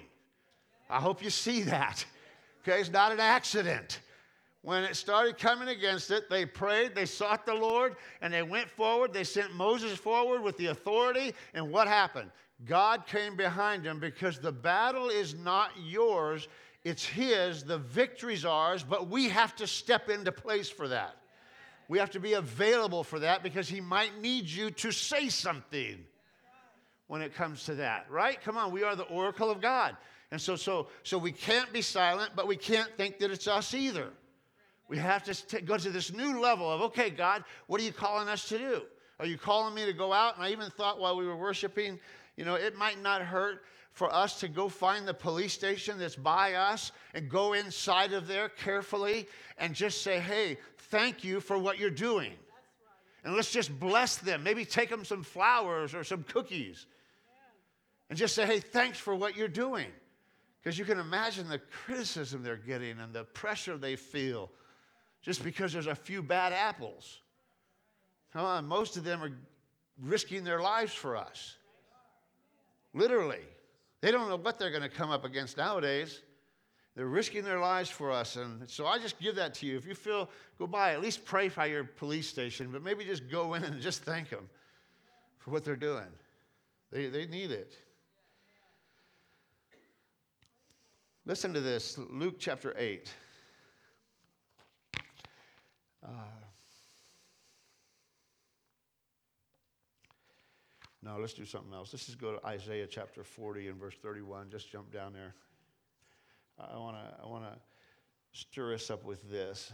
[0.89, 2.05] I hope you see that.
[2.61, 4.01] Okay, it's not an accident.
[4.61, 8.69] When it started coming against it, they prayed, they sought the Lord, and they went
[8.69, 9.13] forward.
[9.13, 12.31] They sent Moses forward with the authority, and what happened?
[12.65, 16.47] God came behind them because the battle is not yours,
[16.83, 17.63] it's His.
[17.63, 21.15] The victory's ours, but we have to step into place for that.
[21.87, 26.03] We have to be available for that because he might need you to say something
[27.07, 28.41] when it comes to that, right?
[28.41, 29.95] Come on, we are the oracle of God.
[30.31, 33.73] And so, so, so we can't be silent, but we can't think that it's us
[33.73, 34.09] either.
[34.87, 37.93] We have to t- go to this new level of, okay, God, what are you
[37.93, 38.81] calling us to do?
[39.19, 40.35] Are you calling me to go out?
[40.35, 41.99] And I even thought while we were worshiping,
[42.37, 46.17] you know, it might not hurt for us to go find the police station that's
[46.17, 49.25] by us and go inside of there carefully
[49.57, 50.57] and just say, hey,
[50.89, 52.33] thank you for what you're doing.
[53.23, 54.43] And let's just bless them.
[54.43, 56.85] Maybe take them some flowers or some cookies.
[58.09, 59.87] And just say, hey, thanks for what you're doing.
[60.61, 64.51] Because you can imagine the criticism they're getting and the pressure they feel
[65.21, 67.21] just because there's a few bad apples.
[68.31, 69.31] Come on, most of them are
[69.99, 71.57] risking their lives for us.
[72.93, 73.41] Literally.
[74.01, 76.21] They don't know what they're going to come up against nowadays.
[76.95, 78.37] They're risking their lives for us.
[78.37, 79.77] And so I just give that to you.
[79.77, 83.29] If you feel, go by, at least pray for your police station, but maybe just
[83.29, 84.49] go in and just thank them
[85.37, 86.07] for what they're doing.
[86.91, 87.73] They, they need it.
[91.25, 93.11] Listen to this Luke chapter 8.
[96.01, 96.09] Uh,
[101.01, 101.91] no, let's do something else.
[101.91, 104.49] Let's just go to Isaiah chapter 40 and verse 31.
[104.51, 105.33] Just jump down there.
[106.59, 107.59] I want to I want to
[108.31, 109.73] stir us up with this.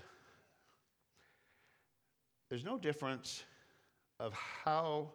[2.49, 3.43] There's no difference
[4.19, 5.13] of how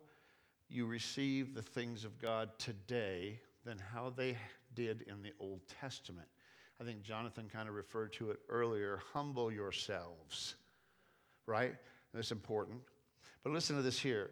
[0.68, 4.36] you receive the things of God today than how they
[4.74, 6.28] did in the Old Testament.
[6.80, 9.00] I think Jonathan kind of referred to it earlier.
[9.12, 10.56] Humble yourselves,
[11.46, 11.74] right?
[12.12, 12.80] That's important.
[13.42, 14.30] But listen to this here.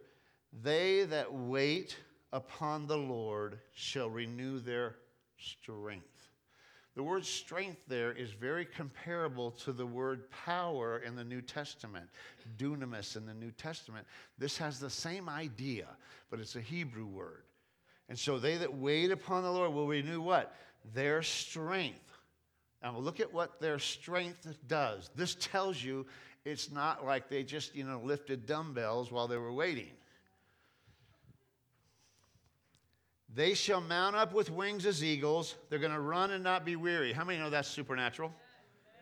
[0.62, 1.96] They that wait
[2.32, 4.96] upon the Lord shall renew their
[5.38, 6.13] strength.
[6.96, 12.08] The word strength there is very comparable to the word power in the New Testament,
[12.56, 14.06] dunamis in the New Testament.
[14.38, 15.88] This has the same idea,
[16.30, 17.42] but it's a Hebrew word.
[18.08, 20.54] And so they that wait upon the Lord will renew what?
[20.94, 21.98] Their strength.
[22.80, 25.10] And look at what their strength does.
[25.16, 26.06] This tells you
[26.44, 29.90] it's not like they just, you know, lifted dumbbells while they were waiting.
[33.34, 35.56] They shall mount up with wings as eagles.
[35.68, 37.12] They're going to run and not be weary.
[37.12, 38.32] How many know that's supernatural?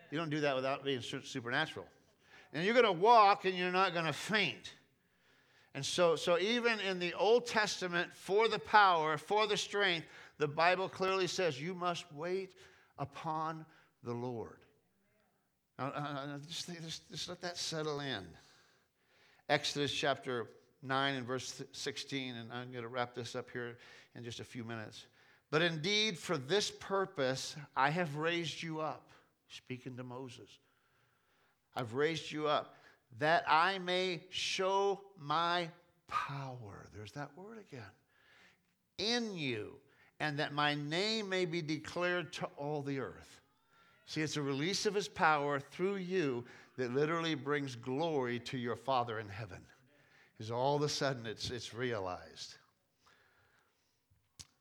[0.09, 1.85] You don't do that without being supernatural.
[2.51, 4.73] And you're going to walk and you're not going to faint.
[5.75, 10.47] And so, so even in the Old Testament, for the power, for the strength, the
[10.47, 12.53] Bible clearly says you must wait
[12.97, 13.65] upon
[14.03, 14.57] the Lord.
[15.79, 18.23] Now, uh, uh just, just, just let that settle in.
[19.49, 20.47] Exodus chapter
[20.83, 23.77] 9 and verse 16, and I'm going to wrap this up here
[24.15, 25.05] in just a few minutes.
[25.49, 29.09] But indeed, for this purpose, I have raised you up,
[29.49, 30.49] speaking to Moses.
[31.75, 32.75] I've raised you up
[33.19, 35.69] that I may show my
[36.07, 36.87] power.
[36.95, 37.81] There's that word again.
[38.97, 39.73] In you,
[40.19, 43.41] and that my name may be declared to all the earth.
[44.05, 46.43] See, it's a release of his power through you
[46.77, 49.59] that literally brings glory to your Father in heaven.
[50.43, 52.55] Because all of a sudden it's, it's realized.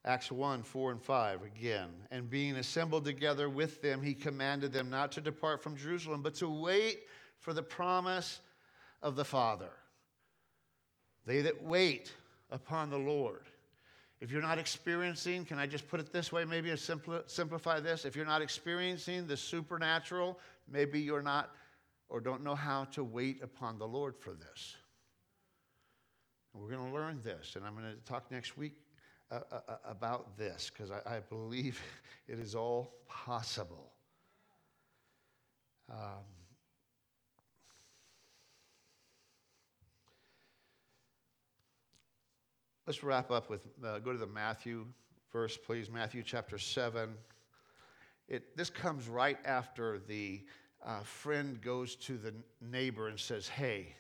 [0.05, 1.89] Acts 1 4 and 5 again.
[2.13, 6.37] And being assembled together with them, he commanded them not to depart from Jerusalem, but
[6.37, 7.01] to wait
[7.41, 8.39] for the promise
[9.03, 9.71] of the Father.
[11.27, 12.13] They that wait
[12.53, 13.43] upon the Lord.
[14.21, 18.05] If you're not experiencing, can I just put it this way, maybe simpli- simplify this?
[18.05, 20.39] If you're not experiencing the supernatural,
[20.71, 21.51] maybe you're not
[22.09, 24.77] or don't know how to wait upon the Lord for this.
[26.55, 28.75] We're going to learn this, and I'm going to talk next week
[29.31, 31.81] uh, uh, uh about this because I, I, believe
[32.29, 33.93] it is all possible.
[35.91, 36.25] Um,
[42.85, 44.85] Let's wrap up with, uh, go to the Matthew
[45.33, 45.89] verse, please.
[45.89, 47.15] Matthew chapter 7.
[48.29, 50.41] It, this comes right after the
[50.85, 53.95] uh, friend goes to the neighbor and says, Hey,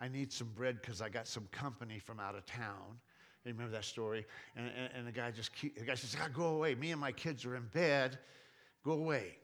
[0.00, 2.98] I need some bread because I got some company from out of town.
[3.44, 4.26] You remember that story?
[4.56, 6.74] And, and, and the guy just keep, the guy says, God, go away.
[6.74, 8.18] Me and my kids are in bed.
[8.84, 9.36] Go away.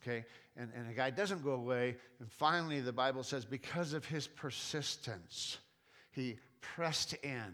[0.00, 0.24] Okay?
[0.56, 1.96] And, and the guy doesn't go away.
[2.20, 5.58] And finally, the Bible says, because of his persistence,
[6.12, 7.52] he pressed in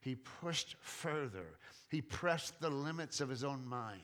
[0.00, 1.58] he pushed further.
[1.90, 4.00] He pressed the limits of his own mind.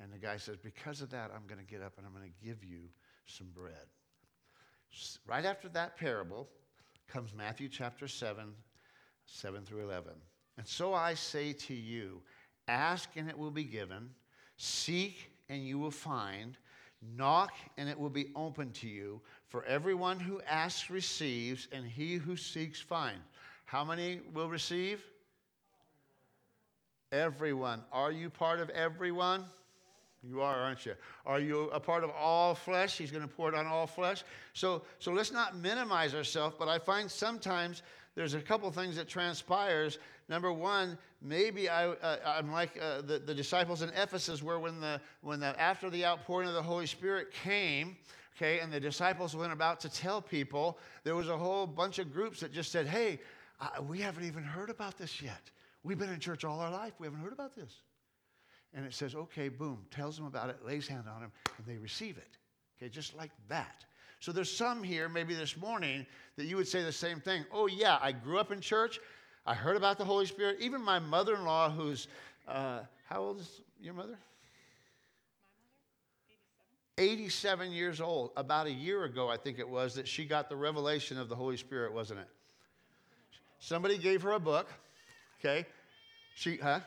[0.00, 2.28] And the guy says, Because of that, I'm going to get up and I'm going
[2.28, 2.80] to give you
[3.26, 3.74] some bread.
[5.26, 6.48] Right after that parable
[7.06, 8.52] comes Matthew chapter 7,
[9.26, 10.12] 7 through 11.
[10.56, 12.20] And so I say to you,
[12.66, 14.10] ask and it will be given,
[14.56, 16.56] seek and you will find,
[17.16, 19.20] knock and it will be open to you.
[19.46, 23.22] For everyone who asks receives, and he who seeks finds.
[23.64, 25.02] How many will receive?
[27.12, 27.82] Everyone.
[27.92, 29.44] Are you part of everyone?
[30.22, 30.94] You are, aren't you?
[31.26, 32.98] Are you a part of all flesh?
[32.98, 34.24] He's going to pour it on all flesh.
[34.52, 37.82] So, so let's not minimize ourselves, but I find sometimes
[38.16, 39.98] there's a couple things that transpires.
[40.28, 44.80] Number one, maybe I, uh, I'm like uh, the, the disciples in Ephesus, where when
[44.80, 47.96] the, when the, after the outpouring of the Holy Spirit came,
[48.36, 52.12] okay, and the disciples went about to tell people, there was a whole bunch of
[52.12, 53.20] groups that just said, hey,
[53.86, 55.50] we haven't even heard about this yet.
[55.84, 56.94] We've been in church all our life.
[56.98, 57.82] We haven't heard about this.
[58.74, 61.78] And it says, okay, boom, tells them about it, lays hand on them, and they
[61.78, 62.36] receive it.
[62.76, 63.84] Okay, just like that.
[64.20, 67.44] So there's some here, maybe this morning, that you would say the same thing.
[67.52, 68.98] Oh, yeah, I grew up in church.
[69.46, 70.58] I heard about the Holy Spirit.
[70.60, 72.08] Even my mother in law, who's,
[72.46, 74.18] uh, how old is your mother?
[76.98, 78.32] 87 years old.
[78.36, 81.36] About a year ago, I think it was, that she got the revelation of the
[81.36, 82.28] Holy Spirit, wasn't it?
[83.60, 84.68] Somebody gave her a book.
[85.40, 85.64] Okay.
[86.34, 86.80] She, huh?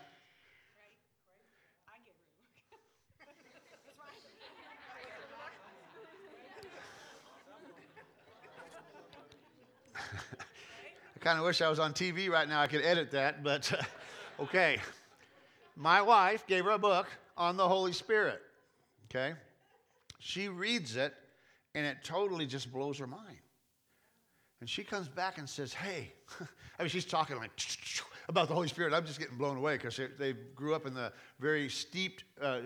[11.22, 12.60] Kind of wish I was on TV right now.
[12.60, 13.72] I could edit that, but
[14.40, 14.80] okay.
[15.76, 17.08] My wife gave her a book
[17.38, 18.42] on the Holy Spirit.
[19.10, 19.36] Okay?
[20.20, 21.14] She reads it,
[21.74, 23.38] and it totally just blows her mind.
[24.60, 26.14] And she comes back and says, Hey,
[26.80, 27.52] I mean, she's talking like
[28.30, 28.94] about the Holy Spirit.
[28.94, 32.60] I'm just getting blown away because they grew up in the very steeped uh,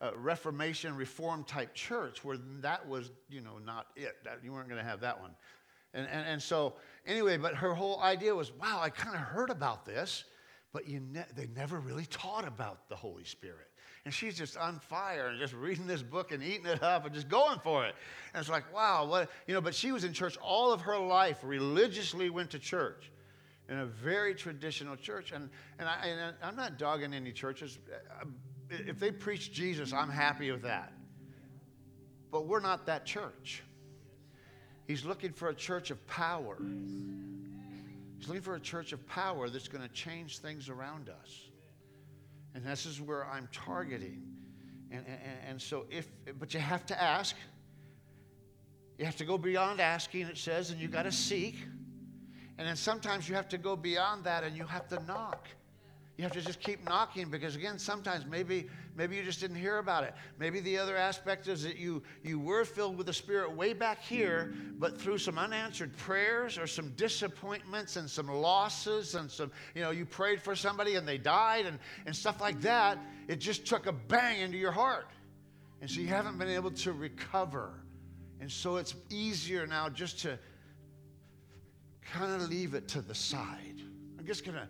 [0.00, 4.16] uh, Reformation, Reform type church where that was, you know, not it.
[4.24, 5.30] That, you weren't going to have that one.
[5.98, 6.74] And, and, and so,
[7.06, 10.24] anyway, but her whole idea was wow, I kind of heard about this,
[10.72, 13.66] but you ne- they never really taught about the Holy Spirit.
[14.04, 17.12] And she's just on fire and just reading this book and eating it up and
[17.12, 17.94] just going for it.
[18.32, 20.98] And it's like, wow, what, you know, but she was in church all of her
[20.98, 23.10] life, religiously went to church
[23.68, 25.32] in a very traditional church.
[25.32, 27.78] And, and, I, and I'm not dogging any churches.
[28.70, 30.92] If they preach Jesus, I'm happy with that.
[32.30, 33.62] But we're not that church.
[34.88, 36.56] He's looking for a church of power.
[38.18, 41.50] He's looking for a church of power that's going to change things around us.
[42.54, 44.22] And this is where I'm targeting.
[44.90, 46.08] And, and, and so, if,
[46.38, 47.36] but you have to ask.
[48.98, 51.56] You have to go beyond asking, it says, and you got to seek.
[52.56, 55.48] And then sometimes you have to go beyond that and you have to knock.
[56.16, 58.68] You have to just keep knocking because again, sometimes maybe
[58.98, 60.12] maybe you just didn't hear about it.
[60.38, 64.02] Maybe the other aspect is that you you were filled with the Spirit way back
[64.02, 69.82] here, but through some unanswered prayers or some disappointments and some losses and some, you
[69.82, 73.64] know, you prayed for somebody and they died and, and stuff like that, it just
[73.64, 75.06] took a bang into your heart.
[75.80, 77.80] And so you haven't been able to recover.
[78.40, 80.38] And so it's easier now just to
[82.12, 83.80] kind of leave it to the side.
[84.18, 84.68] I'm just going to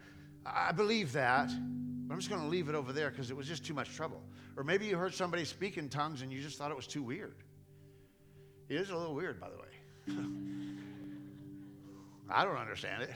[0.54, 1.50] I believe that,
[2.08, 3.94] but I'm just going to leave it over there because it was just too much
[3.94, 4.22] trouble.
[4.56, 7.02] Or maybe you heard somebody speak in tongues and you just thought it was too
[7.02, 7.34] weird.
[8.70, 10.24] It is a little weird, by the way.
[12.30, 13.10] I don't understand it.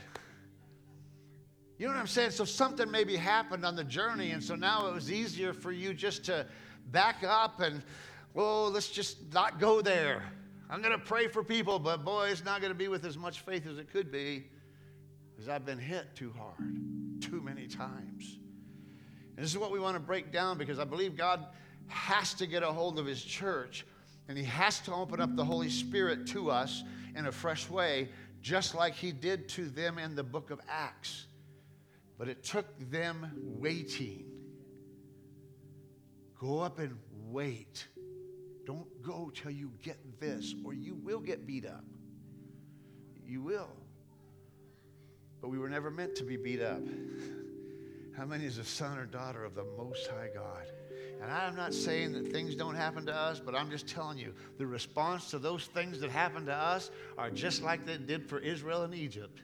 [1.79, 2.31] You know what I'm saying?
[2.31, 5.95] So something maybe happened on the journey, and so now it was easier for you
[5.95, 6.45] just to
[6.91, 7.81] back up and,
[8.35, 10.23] well, let's just not go there.
[10.69, 13.17] I'm going to pray for people, but boy, it's not going to be with as
[13.17, 14.45] much faith as it could be
[15.31, 18.37] because I've been hit too hard too many times.
[19.35, 21.45] And this is what we want to break down because I believe God
[21.87, 23.85] has to get a hold of His church
[24.27, 26.83] and He has to open up the Holy Spirit to us
[27.15, 28.09] in a fresh way,
[28.41, 31.25] just like He did to them in the book of Acts.
[32.17, 34.25] But it took them waiting.
[36.39, 36.97] Go up and
[37.29, 37.87] wait.
[38.65, 41.83] Don't go till you get this, or you will get beat up.
[43.25, 43.69] You will.
[45.41, 46.81] But we were never meant to be beat up.
[48.17, 50.67] How many is a son or daughter of the Most High God?
[51.21, 54.33] And I'm not saying that things don't happen to us, but I'm just telling you
[54.57, 58.39] the response to those things that happen to us are just like they did for
[58.39, 59.41] Israel and Egypt.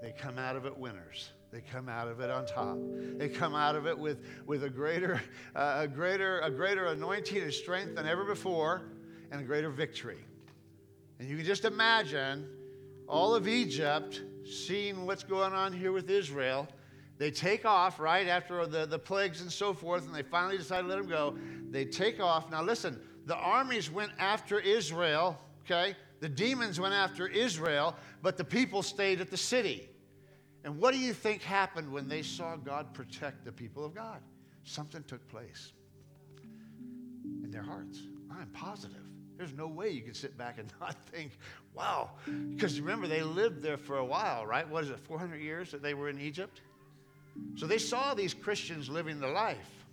[0.00, 1.30] They come out of it winners.
[1.52, 2.78] They come out of it on top.
[3.18, 5.20] They come out of it with, with a, greater,
[5.54, 8.82] uh, a, greater, a greater anointing and strength than ever before
[9.30, 10.24] and a greater victory.
[11.18, 12.48] And you can just imagine
[13.08, 16.68] all of Egypt seeing what's going on here with Israel.
[17.18, 20.82] They take off right after the, the plagues and so forth, and they finally decide
[20.82, 21.36] to let them go.
[21.70, 22.50] They take off.
[22.50, 25.96] Now, listen, the armies went after Israel, okay?
[26.20, 29.88] The demons went after Israel, but the people stayed at the city.
[30.64, 34.20] And what do you think happened when they saw God protect the people of God?
[34.64, 35.72] Something took place
[37.44, 38.00] in their hearts.
[38.30, 39.02] I'm positive.
[39.36, 41.38] There's no way you can sit back and not think,
[41.74, 42.10] wow.
[42.50, 44.68] Because remember, they lived there for a while, right?
[44.68, 46.60] What is it, 400 years that they were in Egypt?
[47.54, 49.84] So they saw these Christians living the life.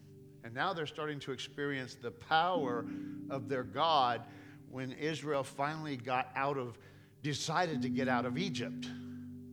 [0.43, 2.85] And now they're starting to experience the power
[3.29, 4.21] of their God
[4.69, 6.77] when Israel finally got out of,
[7.21, 8.87] decided to get out of Egypt.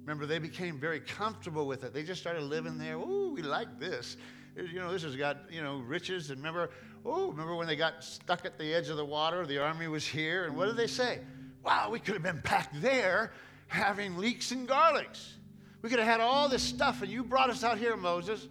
[0.01, 1.95] Remember, they became very comfortable with it.
[1.95, 2.97] They just started living there.
[2.97, 4.17] Ooh, we like this.
[4.57, 6.31] You know, this has got, you know, riches.
[6.31, 6.71] And remember,
[7.05, 9.47] oh, remember when they got stuck at the edge of the water?
[9.47, 10.47] The army was here.
[10.47, 11.21] And what did they say?
[11.63, 13.33] Wow, we could have been back there
[13.69, 15.35] having leeks and garlics.
[15.83, 18.49] We could have had all this stuff, and you brought us out here, Moses.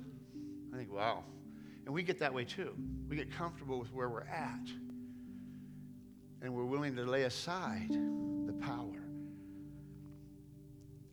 [0.74, 1.24] I think, wow.
[1.86, 2.74] And we get that way too.
[3.08, 4.68] We get comfortable with where we're at.
[6.42, 9.04] And we're willing to lay aside the power.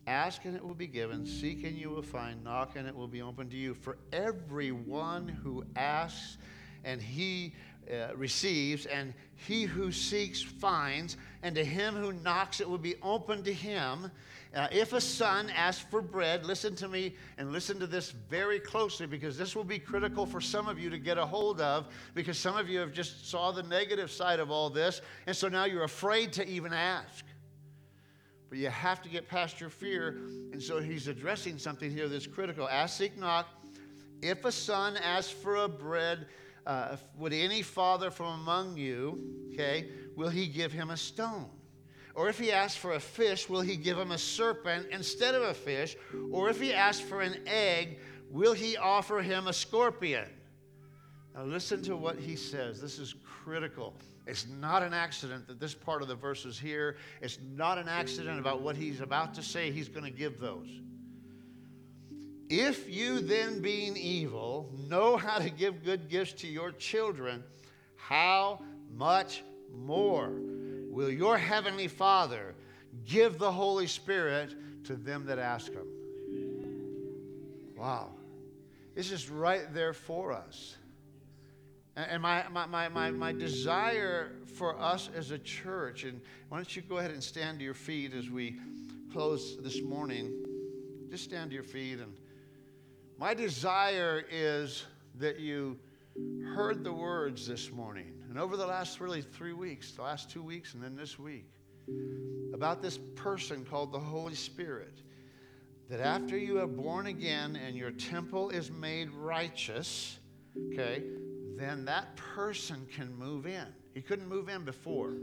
[0.07, 1.25] Ask and it will be given.
[1.25, 2.43] Seek and you will find.
[2.43, 3.73] Knock and it will be open to you.
[3.73, 6.37] For everyone who asks
[6.85, 7.53] and he
[7.91, 12.95] uh, receives, and he who seeks finds, and to him who knocks it will be
[13.01, 14.11] open to him.
[14.55, 18.59] Uh, if a son asks for bread, listen to me and listen to this very
[18.59, 21.87] closely because this will be critical for some of you to get a hold of
[22.15, 25.47] because some of you have just saw the negative side of all this, and so
[25.47, 27.25] now you're afraid to even ask.
[28.49, 30.17] But you have to get past your fear,
[30.53, 32.67] and so he's addressing something here that's critical.
[32.69, 33.47] Ask, seek, knock.
[34.21, 36.25] If a son asks for a bread,
[36.67, 41.49] uh, would any father from among you, okay, will he give him a stone?
[42.13, 45.43] Or if he asks for a fish, will he give him a serpent instead of
[45.43, 45.95] a fish?
[46.29, 47.99] Or if he asks for an egg,
[48.29, 50.27] will he offer him a scorpion?
[51.33, 52.81] Now, listen to what he says.
[52.81, 53.93] This is critical.
[54.25, 56.97] It's not an accident that this part of the verse is here.
[57.21, 59.71] It's not an accident about what he's about to say.
[59.71, 60.67] He's going to give those.
[62.49, 67.43] If you then, being evil, know how to give good gifts to your children,
[67.95, 68.61] how
[68.95, 69.43] much
[69.75, 70.31] more
[70.89, 72.55] will your heavenly Father
[73.05, 75.87] give the Holy Spirit to them that ask him?
[77.75, 78.11] Wow.
[78.95, 80.77] This is right there for us.
[81.95, 86.83] And my, my, my, my, desire for us as a church, and why don't you
[86.83, 88.55] go ahead and stand to your feet as we
[89.11, 90.31] close this morning?
[91.09, 91.99] Just stand to your feet.
[91.99, 92.13] And
[93.17, 95.77] my desire is that you
[96.43, 100.43] heard the words this morning, and over the last really three weeks, the last two
[100.43, 101.45] weeks, and then this week,
[102.53, 105.01] about this person called the Holy Spirit.
[105.89, 110.19] That after you are born again and your temple is made righteous,
[110.73, 111.01] okay,
[111.55, 113.65] then that person can move in.
[113.93, 115.13] He couldn't move in before.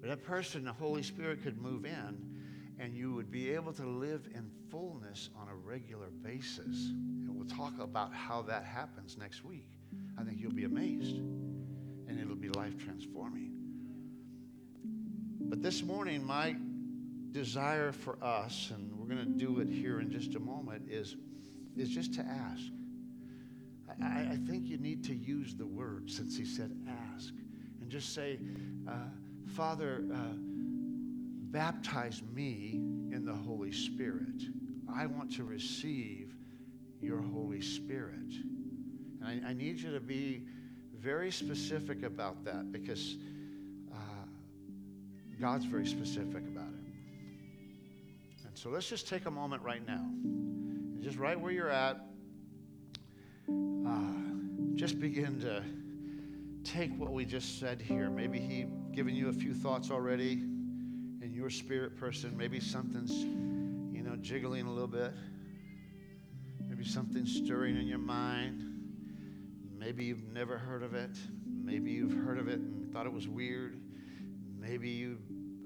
[0.00, 2.33] But that person, the Holy Spirit, could move in,
[2.78, 6.90] and you would be able to live in fullness on a regular basis.
[6.90, 9.68] And we'll talk about how that happens next week.
[10.18, 13.52] I think you'll be amazed, and it'll be life transforming.
[15.40, 16.56] But this morning, my
[17.32, 21.16] desire for us, and we're going to do it here in just a moment, is,
[21.76, 22.62] is just to ask.
[24.02, 26.76] I, I think you need to use the word since he said
[27.14, 27.32] ask
[27.80, 28.38] and just say,
[28.88, 28.92] uh,
[29.54, 30.16] Father, uh,
[31.54, 32.72] baptize me
[33.12, 34.42] in the Holy Spirit.
[34.92, 36.34] I want to receive
[37.00, 38.34] your Holy Spirit.
[39.20, 40.42] And I, I need you to be
[40.98, 43.16] very specific about that because
[43.92, 44.26] uh,
[45.40, 46.92] God's very specific about it.
[48.48, 50.04] And so let's just take a moment right now.
[50.24, 52.04] And just right where you're at,
[53.48, 55.62] uh, just begin to
[56.68, 58.10] take what we just said here.
[58.10, 60.42] Maybe He given you a few thoughts already
[61.34, 62.36] your spirit person.
[62.36, 65.12] Maybe something's, you know, jiggling a little bit.
[66.68, 68.62] Maybe something's stirring in your mind.
[69.76, 71.10] Maybe you've never heard of it.
[71.44, 73.80] Maybe you've heard of it and thought it was weird.
[74.58, 75.18] Maybe you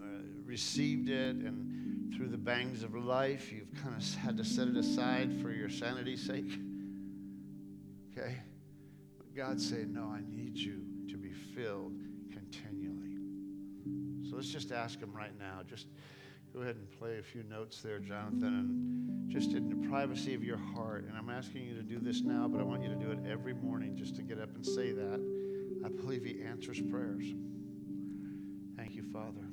[0.02, 0.06] uh,
[0.44, 4.76] received it and through the bangs of life, you've kind of had to set it
[4.76, 6.50] aside for your sanity's sake.
[8.10, 8.38] Okay?
[9.18, 11.97] But God's saying, No, I need you to be filled
[14.38, 15.62] let's just ask Him right now.
[15.68, 15.88] Just
[16.54, 20.44] go ahead and play a few notes there, Jonathan, and just in the privacy of
[20.44, 21.06] your heart.
[21.08, 23.18] And I'm asking you to do this now, but I want you to do it
[23.28, 25.20] every morning just to get up and say that.
[25.84, 27.26] I believe He answers prayers.
[28.76, 29.47] Thank you, Father.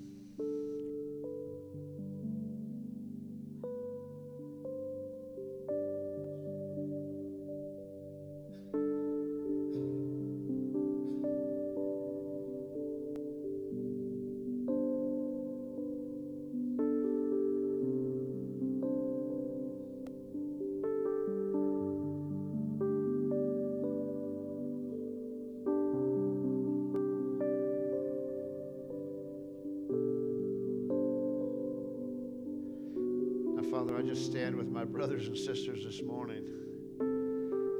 [33.86, 36.44] Father, I just stand with my brothers and sisters this morning.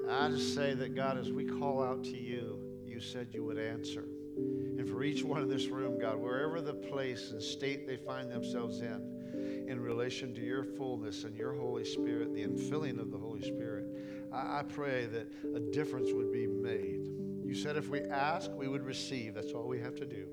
[0.08, 3.58] I just say that, God, as we call out to you, you said you would
[3.58, 4.06] answer.
[4.38, 8.30] And for each one in this room, God, wherever the place and state they find
[8.30, 13.18] themselves in, in relation to your fullness and your Holy Spirit, the infilling of the
[13.18, 13.88] Holy Spirit,
[14.32, 17.08] I, I pray that a difference would be made.
[17.44, 19.34] You said if we ask, we would receive.
[19.34, 20.28] That's all we have to do.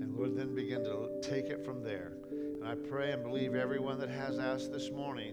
[0.00, 2.12] And Lord, then begin to take it from there.
[2.60, 5.32] And I pray and believe everyone that has asked this morning,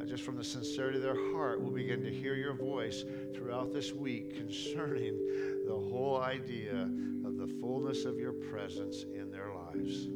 [0.00, 3.04] uh, just from the sincerity of their heart, will begin to hear your voice
[3.34, 6.90] throughout this week concerning the whole idea
[7.24, 10.08] of the fullness of your presence in their lives.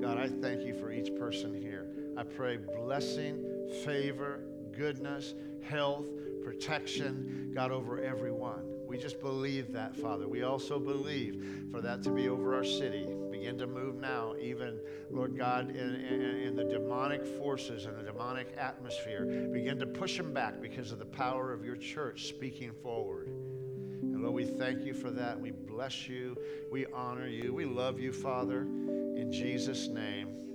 [0.00, 1.86] God, I thank you for each person here.
[2.16, 3.42] I pray blessing,
[3.84, 4.40] favor,
[4.76, 6.06] goodness, health,
[6.44, 8.62] protection, God, over everyone.
[8.86, 10.28] We just believe that, Father.
[10.28, 13.06] We also believe for that to be over our city,
[13.36, 14.80] begin to move now, even,
[15.10, 19.26] Lord God, in, in, in, the demonic forces and the demonic atmosphere.
[19.52, 23.28] Begin to push them back because of the power of your church speaking forward.
[23.28, 25.38] And Lord, we thank you for that.
[25.38, 26.36] We bless you.
[26.70, 27.52] We honor you.
[27.52, 28.62] We love you, Father.
[28.62, 30.45] In Jesus' name.